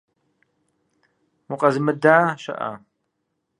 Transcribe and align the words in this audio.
Укъэзымыда 1.51 2.17
щыӏэ? 2.41 2.71